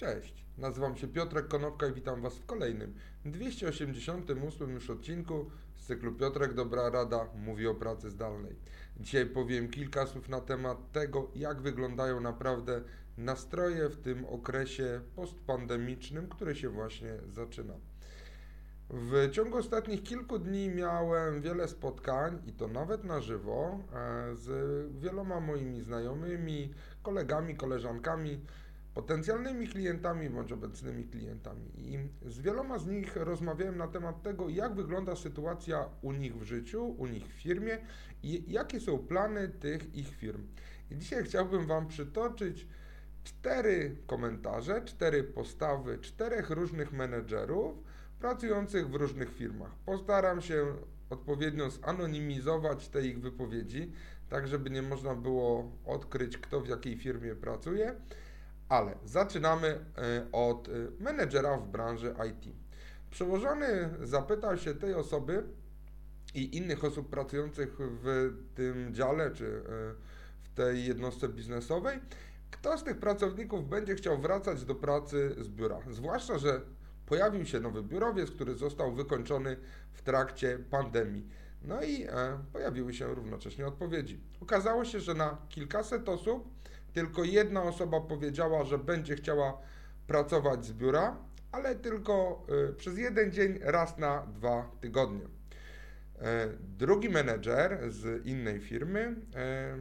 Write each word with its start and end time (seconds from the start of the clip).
Cześć, 0.00 0.44
nazywam 0.58 0.96
się 0.96 1.08
Piotrek 1.08 1.48
Konopka 1.48 1.86
i 1.86 1.92
witam 1.92 2.22
Was 2.22 2.34
w 2.34 2.46
kolejnym 2.46 2.94
288 3.24 4.70
już 4.70 4.90
odcinku 4.90 5.50
z 5.76 5.86
cyklu 5.86 6.12
Piotrek 6.12 6.54
Dobra 6.54 6.90
Rada 6.90 7.26
mówi 7.34 7.66
o 7.66 7.74
pracy 7.74 8.10
zdalnej. 8.10 8.56
Dzisiaj 8.96 9.26
powiem 9.26 9.68
kilka 9.68 10.06
słów 10.06 10.28
na 10.28 10.40
temat 10.40 10.92
tego, 10.92 11.30
jak 11.34 11.60
wyglądają 11.60 12.20
naprawdę 12.20 12.82
nastroje 13.18 13.88
w 13.88 13.96
tym 13.96 14.24
okresie 14.24 15.00
postpandemicznym, 15.16 16.28
który 16.28 16.56
się 16.56 16.68
właśnie 16.68 17.12
zaczyna. 17.28 17.74
W 18.90 19.30
ciągu 19.30 19.58
ostatnich 19.58 20.02
kilku 20.02 20.38
dni 20.38 20.68
miałem 20.68 21.40
wiele 21.40 21.68
spotkań 21.68 22.42
i 22.46 22.52
to 22.52 22.68
nawet 22.68 23.04
na 23.04 23.20
żywo 23.20 23.78
e, 23.94 24.36
z 24.36 24.48
wieloma 25.00 25.40
moimi 25.40 25.80
znajomymi, 25.80 26.74
kolegami, 27.02 27.56
koleżankami 27.56 28.40
potencjalnymi 28.94 29.68
klientami 29.68 30.30
bądź 30.30 30.52
obecnymi 30.52 31.04
klientami. 31.04 31.70
I 31.76 31.98
z 32.26 32.40
wieloma 32.40 32.78
z 32.78 32.86
nich 32.86 33.16
rozmawiałem 33.16 33.76
na 33.76 33.88
temat 33.88 34.22
tego, 34.22 34.48
jak 34.48 34.74
wygląda 34.74 35.16
sytuacja 35.16 35.88
u 36.02 36.12
nich 36.12 36.36
w 36.36 36.42
życiu, 36.42 36.84
u 36.98 37.06
nich 37.06 37.26
w 37.26 37.32
firmie 37.32 37.78
i 38.22 38.52
jakie 38.52 38.80
są 38.80 38.98
plany 38.98 39.48
tych 39.48 39.94
ich 39.94 40.16
firm. 40.16 40.46
I 40.90 40.96
dzisiaj 40.96 41.24
chciałbym 41.24 41.66
Wam 41.66 41.86
przytoczyć 41.88 42.66
cztery 43.24 43.96
komentarze, 44.06 44.82
cztery 44.84 45.24
postawy 45.24 45.98
czterech 45.98 46.50
różnych 46.50 46.92
menedżerów 46.92 47.82
pracujących 48.18 48.90
w 48.90 48.94
różnych 48.94 49.34
firmach. 49.34 49.70
Postaram 49.86 50.40
się 50.40 50.66
odpowiednio 51.10 51.70
zanonimizować 51.70 52.88
te 52.88 53.06
ich 53.06 53.20
wypowiedzi, 53.20 53.92
tak 54.28 54.48
żeby 54.48 54.70
nie 54.70 54.82
można 54.82 55.14
było 55.14 55.72
odkryć, 55.86 56.38
kto 56.38 56.60
w 56.60 56.68
jakiej 56.68 56.96
firmie 56.96 57.34
pracuje 57.34 57.94
ale 58.70 58.94
zaczynamy 59.04 59.68
e, 59.68 60.26
od 60.32 60.68
e, 60.68 60.72
menedżera 61.00 61.56
w 61.56 61.68
branży 61.68 62.14
IT. 62.30 62.54
Przełożony 63.10 63.90
zapytał 64.02 64.58
się 64.58 64.74
tej 64.74 64.94
osoby 64.94 65.44
i 66.34 66.56
innych 66.56 66.84
osób 66.84 67.10
pracujących 67.10 67.76
w 67.78 68.32
tym 68.54 68.94
dziale 68.94 69.30
czy 69.30 69.46
e, 69.46 69.60
w 70.42 70.54
tej 70.54 70.84
jednostce 70.84 71.28
biznesowej, 71.28 72.00
kto 72.50 72.78
z 72.78 72.84
tych 72.84 72.98
pracowników 72.98 73.68
będzie 73.68 73.94
chciał 73.94 74.18
wracać 74.18 74.64
do 74.64 74.74
pracy 74.74 75.34
z 75.38 75.48
biura. 75.48 75.78
Zwłaszcza, 75.90 76.38
że 76.38 76.60
pojawił 77.06 77.46
się 77.46 77.60
nowy 77.60 77.82
biurowiec, 77.82 78.30
który 78.30 78.54
został 78.54 78.92
wykończony 78.92 79.56
w 79.92 80.02
trakcie 80.02 80.58
pandemii. 80.70 81.28
No 81.62 81.82
i 81.82 82.06
pojawiły 82.52 82.94
się 82.94 83.14
równocześnie 83.14 83.66
odpowiedzi. 83.66 84.20
Okazało 84.40 84.84
się, 84.84 85.00
że 85.00 85.14
na 85.14 85.36
kilkaset 85.48 86.08
osób 86.08 86.48
tylko 86.92 87.24
jedna 87.24 87.62
osoba 87.62 88.00
powiedziała, 88.00 88.64
że 88.64 88.78
będzie 88.78 89.16
chciała 89.16 89.58
pracować 90.06 90.64
z 90.66 90.72
biura, 90.72 91.16
ale 91.52 91.74
tylko 91.74 92.46
y, 92.70 92.74
przez 92.74 92.98
jeden 92.98 93.32
dzień 93.32 93.58
raz 93.62 93.98
na 93.98 94.26
dwa 94.26 94.70
tygodnie. 94.80 95.40
E, 96.22 96.48
drugi 96.78 97.08
menedżer 97.08 97.92
z 97.92 98.26
innej 98.26 98.60
firmy 98.60 99.16
e, 99.34 99.76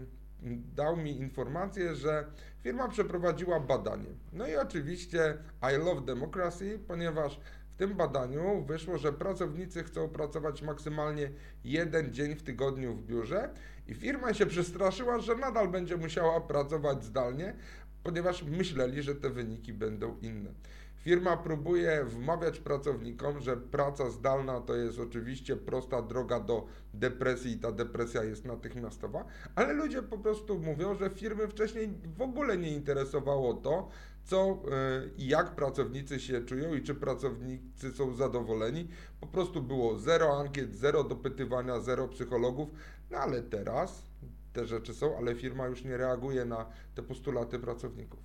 dał 0.75 0.97
mi 0.97 1.17
informację, 1.17 1.95
że 1.95 2.25
firma 2.59 2.87
przeprowadziła 2.87 3.59
badanie. 3.59 4.09
No 4.33 4.47
i 4.47 4.55
oczywiście 4.55 5.37
I 5.73 5.77
love 5.77 6.01
democracy, 6.01 6.79
ponieważ 6.87 7.39
tym 7.77 7.93
badaniu 7.95 8.65
wyszło, 8.65 8.97
że 8.97 9.13
pracownicy 9.13 9.83
chcą 9.83 10.09
pracować 10.09 10.61
maksymalnie 10.61 11.31
jeden 11.63 12.13
dzień 12.13 12.35
w 12.35 12.43
tygodniu 12.43 12.95
w 12.95 13.05
biurze 13.05 13.49
i 13.87 13.93
firma 13.93 14.33
się 14.33 14.45
przestraszyła, 14.45 15.19
że 15.19 15.35
nadal 15.35 15.67
będzie 15.67 15.97
musiała 15.97 16.41
pracować 16.41 17.03
zdalnie, 17.03 17.55
ponieważ 18.03 18.43
myśleli, 18.43 19.03
że 19.03 19.15
te 19.15 19.29
wyniki 19.29 19.73
będą 19.73 20.17
inne. 20.21 20.49
Firma 21.00 21.38
próbuje 21.38 22.05
wmawiać 22.05 22.59
pracownikom, 22.59 23.39
że 23.39 23.58
praca 23.58 24.09
zdalna 24.09 24.61
to 24.61 24.75
jest 24.75 25.00
oczywiście 25.00 25.55
prosta 25.55 26.02
droga 26.02 26.39
do 26.39 26.66
depresji 26.94 27.52
i 27.52 27.60
ta 27.60 27.71
depresja 27.71 28.23
jest 28.23 28.45
natychmiastowa, 28.45 29.26
ale 29.55 29.73
ludzie 29.73 30.02
po 30.02 30.17
prostu 30.17 30.59
mówią, 30.59 30.95
że 30.95 31.09
firmy 31.09 31.48
wcześniej 31.48 31.89
w 32.17 32.21
ogóle 32.21 32.58
nie 32.58 32.71
interesowało 32.71 33.54
to, 33.54 33.89
co 34.23 34.38
e, 34.52 34.58
i 35.17 35.27
jak 35.27 35.55
pracownicy 35.55 36.20
się 36.20 36.42
czują 36.42 36.73
i 36.73 36.83
czy 36.83 36.95
pracownicy 36.95 37.92
są 37.92 38.14
zadowoleni. 38.14 38.88
Po 39.21 39.27
prostu 39.27 39.61
było 39.61 39.99
zero 39.99 40.39
ankiet, 40.39 40.76
zero 40.76 41.04
dopytywania, 41.04 41.80
zero 41.80 42.08
psychologów, 42.08 42.70
no 43.11 43.17
ale 43.17 43.42
teraz 43.42 44.04
te 44.54 44.65
rzeczy 44.65 44.93
są, 44.93 45.17
ale 45.17 45.36
firma 45.36 45.67
już 45.67 45.83
nie 45.83 45.98
reaguje 45.98 46.45
na 46.45 46.65
te 46.95 47.04
postulaty 47.04 47.59
pracowników. 47.59 48.20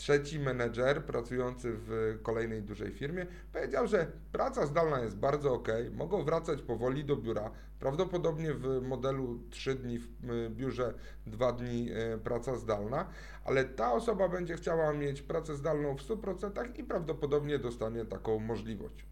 Trzeci 0.00 0.38
menedżer 0.38 1.04
pracujący 1.04 1.72
w 1.72 2.18
kolejnej 2.22 2.62
dużej 2.62 2.92
firmie 2.92 3.26
powiedział, 3.52 3.86
że 3.86 4.06
praca 4.32 4.66
zdalna 4.66 5.00
jest 5.00 5.16
bardzo 5.16 5.54
ok, 5.54 5.68
mogą 5.92 6.24
wracać 6.24 6.62
powoli 6.62 7.04
do 7.04 7.16
biura, 7.16 7.50
prawdopodobnie 7.80 8.54
w 8.54 8.82
modelu 8.82 9.40
3 9.50 9.74
dni 9.74 9.98
w 9.98 10.50
biurze, 10.50 10.94
2 11.26 11.52
dni 11.52 11.90
e, 11.92 12.18
praca 12.18 12.56
zdalna, 12.56 13.06
ale 13.44 13.64
ta 13.64 13.92
osoba 13.92 14.28
będzie 14.28 14.56
chciała 14.56 14.92
mieć 14.92 15.22
pracę 15.22 15.56
zdalną 15.56 15.96
w 15.96 16.02
100% 16.02 16.78
i 16.78 16.84
prawdopodobnie 16.84 17.58
dostanie 17.58 18.04
taką 18.04 18.38
możliwość. 18.38 19.06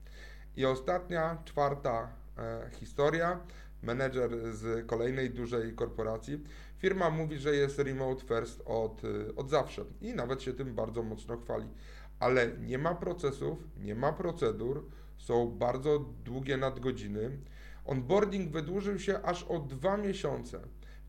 I 0.57 0.67
ostatnia, 0.67 1.43
czwarta 1.45 2.09
e, 2.39 2.71
historia 2.71 3.41
menedżer 3.83 4.55
z 4.55 4.87
kolejnej 4.87 5.31
dużej 5.31 5.75
korporacji. 5.75 6.45
Firma 6.79 7.11
mówi, 7.11 7.39
że 7.39 7.55
jest 7.55 7.79
remote 7.79 8.25
first 8.25 8.63
od, 8.67 9.03
od 9.37 9.51
zawsze 9.51 9.85
i 10.01 10.15
nawet 10.15 10.43
się 10.43 10.53
tym 10.53 10.75
bardzo 10.75 11.03
mocno 11.03 11.37
chwali. 11.37 11.69
Ale 12.21 12.49
nie 12.59 12.79
ma 12.79 12.95
procesów, 12.95 13.59
nie 13.77 13.95
ma 13.95 14.13
procedur, 14.13 14.87
są 15.17 15.51
bardzo 15.51 15.99
długie 16.25 16.57
nadgodziny. 16.57 17.31
Onboarding 17.85 18.53
wydłużył 18.53 18.99
się 18.99 19.23
aż 19.23 19.43
o 19.43 19.59
dwa 19.59 19.97
miesiące. 19.97 20.61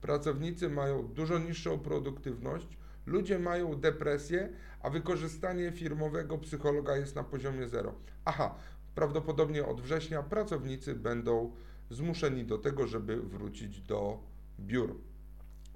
Pracownicy 0.02 0.70
mają 0.70 1.08
dużo 1.08 1.40
niższą 1.40 1.80
produktywność, 1.80 2.78
ludzie 3.06 3.40
mają 3.40 3.76
depresję, 3.76 4.50
a 4.82 4.90
wykorzystanie 4.90 5.72
firmowego 5.72 6.38
psychologa 6.38 6.98
jest 6.98 7.16
na 7.16 7.24
poziomie 7.24 7.68
zero. 7.68 7.96
Aha, 8.26 8.56
prawdopodobnie 8.96 9.66
od 9.66 9.82
września 9.82 10.24
pracownicy 10.24 10.96
będą 10.96 11.52
zmuszeni 11.90 12.46
do 12.46 12.58
tego, 12.58 12.88
żeby 12.88 13.22
wrócić 13.22 13.82
do 13.82 14.20
biur. 14.60 14.96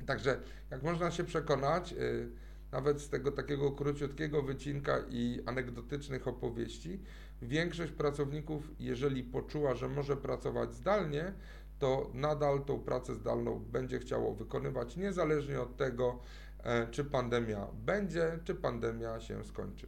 Także, 0.06 0.40
jak 0.72 0.84
można 0.84 1.12
się 1.12 1.24
przekonać, 1.24 1.94
y, 1.94 2.30
nawet 2.72 3.02
z 3.02 3.10
tego 3.10 3.32
takiego 3.32 3.72
króciutkiego 3.72 4.42
wycinka 4.42 5.00
i 5.10 5.40
anegdotycznych 5.46 6.28
opowieści, 6.28 7.00
większość 7.42 7.92
pracowników, 7.92 8.72
jeżeli 8.80 9.24
poczuła, 9.24 9.76
że 9.76 9.90
może 9.90 10.18
pracować 10.18 10.76
zdalnie, 10.76 11.34
to 11.80 12.12
nadal 12.14 12.64
tą 12.66 12.80
pracę 12.80 13.16
zdalną 13.16 13.60
będzie 13.60 14.00
chciało 14.00 14.36
wykonywać, 14.36 14.98
niezależnie 14.98 15.62
od 15.62 15.78
tego, 15.78 16.20
e, 16.64 16.88
czy 16.88 17.06
pandemia 17.06 17.68
będzie, 17.86 18.40
czy 18.44 18.56
pandemia 18.56 19.20
się 19.20 19.44
skończy. 19.44 19.88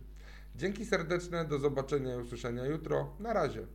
Dzięki 0.55 0.85
serdeczne, 0.85 1.45
do 1.45 1.59
zobaczenia 1.59 2.15
i 2.15 2.17
usłyszenia 2.17 2.65
jutro. 2.65 3.15
Na 3.19 3.33
razie. 3.33 3.67